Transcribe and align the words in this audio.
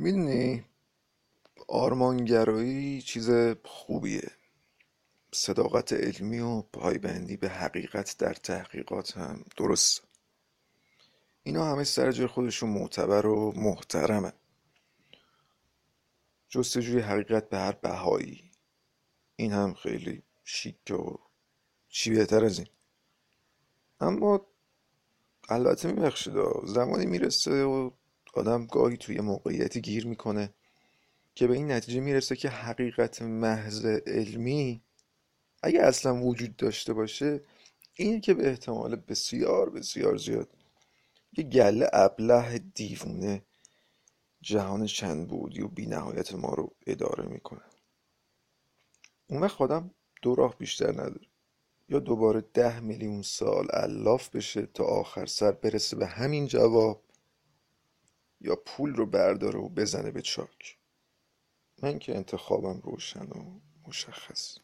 می‌دونی 0.00 0.64
آرمانگرایی 1.68 3.02
چیز 3.02 3.30
خوبیه. 3.64 4.30
صداقت 5.32 5.92
علمی 5.92 6.38
و 6.38 6.62
پایبندی 6.62 7.36
به 7.36 7.48
حقیقت 7.48 8.16
در 8.18 8.34
تحقیقات 8.34 9.16
هم 9.16 9.44
درست. 9.56 10.02
اینا 11.42 11.64
همه 11.64 11.84
سر 11.84 12.12
جای 12.12 12.26
خودشون 12.26 12.70
معتبر 12.70 13.26
و 13.26 13.52
محترمه. 13.56 14.32
جستجوی 16.48 17.00
حقیقت 17.00 17.48
به 17.48 17.58
هر 17.58 17.72
بهایی. 17.72 18.50
این 19.36 19.52
هم 19.52 19.74
خیلی 19.74 20.22
شیک 20.44 20.90
و 20.90 21.16
چی 21.88 22.10
بهتر 22.10 22.44
از 22.44 22.58
این. 22.58 22.68
اما 24.00 24.46
البته 25.48 25.92
میبخشید 25.92 26.34
زمانی 26.64 27.06
می‌رسه 27.06 27.64
و 27.64 27.90
آدم 28.38 28.66
گاهی 28.66 28.96
توی 28.96 29.20
موقعیتی 29.20 29.80
گیر 29.80 30.06
می‌کنه 30.06 30.54
که 31.34 31.46
به 31.46 31.54
این 31.54 31.72
نتیجه 31.72 32.00
می‌رسه 32.00 32.36
که 32.36 32.48
حقیقت 32.48 33.22
محض 33.22 33.86
علمی 33.86 34.82
اگه 35.62 35.80
اصلا 35.80 36.22
وجود 36.22 36.56
داشته 36.56 36.92
باشه 36.92 37.40
اینه 37.94 38.20
که 38.20 38.34
به 38.34 38.48
احتمال 38.48 38.96
بسیار 38.96 39.70
بسیار 39.70 40.16
زیاد 40.16 40.48
یه 41.36 41.44
گله 41.44 41.88
ابله 41.92 42.58
دیوونه 42.58 43.42
جهان 44.40 44.86
چند 44.86 45.28
بودی 45.28 45.60
و 45.60 45.68
بی 45.68 45.86
نهایت 45.86 46.34
ما 46.34 46.54
رو 46.54 46.72
اداره 46.86 47.28
می‌کنه. 47.28 47.62
اون 49.26 49.40
وقت 49.40 49.60
آدم 49.60 49.90
دو 50.22 50.34
راه 50.34 50.58
بیشتر 50.58 50.92
نداره. 50.92 51.26
یا 51.88 51.98
دوباره 51.98 52.40
ده 52.54 52.80
میلیون 52.80 53.22
سال 53.22 53.68
الاف 53.72 54.28
بشه 54.30 54.66
تا 54.66 54.84
آخر 54.84 55.26
سر 55.26 55.52
برسه 55.52 55.96
به 55.96 56.06
همین 56.06 56.46
جواب 56.46 57.02
یا 58.40 58.56
پول 58.66 58.94
رو 58.94 59.06
برداره 59.06 59.58
و 59.58 59.68
بزنه 59.68 60.10
به 60.10 60.22
چاک. 60.22 60.78
من 61.82 61.98
که 61.98 62.16
انتخابم 62.16 62.80
روشن 62.80 63.26
و 63.26 63.60
مشخص. 63.88 64.58